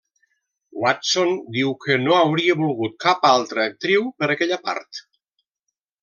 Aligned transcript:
Watson 0.83 1.33
diu 1.57 1.73
que 1.83 1.97
no 2.07 2.15
hauria 2.21 2.55
volgut 2.61 2.95
cap 3.07 3.27
altra 3.35 3.67
actriu 3.73 4.07
per 4.23 4.31
aquella 4.37 4.59
part. 4.71 5.03